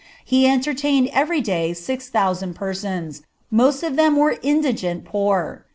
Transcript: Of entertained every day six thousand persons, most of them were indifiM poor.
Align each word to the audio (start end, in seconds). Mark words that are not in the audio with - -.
Of 0.25 0.33
entertained 0.45 1.11
every 1.13 1.41
day 1.41 1.73
six 1.73 2.09
thousand 2.09 2.55
persons, 2.55 3.21
most 3.51 3.83
of 3.83 3.97
them 3.97 4.15
were 4.15 4.33
indifiM 4.33 5.03
poor. 5.05 5.67